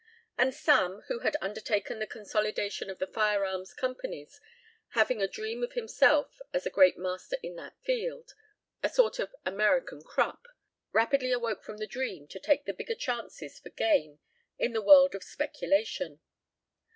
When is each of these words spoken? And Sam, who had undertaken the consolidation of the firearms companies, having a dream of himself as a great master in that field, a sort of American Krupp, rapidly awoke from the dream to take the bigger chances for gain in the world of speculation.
And 0.35 0.51
Sam, 0.51 1.03
who 1.09 1.19
had 1.19 1.37
undertaken 1.41 1.99
the 1.99 2.07
consolidation 2.07 2.89
of 2.89 2.97
the 2.97 3.05
firearms 3.05 3.71
companies, 3.71 4.41
having 4.93 5.21
a 5.21 5.27
dream 5.27 5.61
of 5.61 5.73
himself 5.73 6.41
as 6.53 6.65
a 6.65 6.71
great 6.71 6.97
master 6.97 7.37
in 7.43 7.53
that 7.57 7.77
field, 7.83 8.33
a 8.81 8.89
sort 8.89 9.19
of 9.19 9.35
American 9.45 10.01
Krupp, 10.01 10.47
rapidly 10.91 11.31
awoke 11.31 11.61
from 11.61 11.77
the 11.77 11.85
dream 11.85 12.27
to 12.29 12.39
take 12.39 12.65
the 12.65 12.73
bigger 12.73 12.95
chances 12.95 13.59
for 13.59 13.69
gain 13.69 14.17
in 14.57 14.73
the 14.73 14.81
world 14.81 15.13
of 15.13 15.23
speculation. 15.23 16.19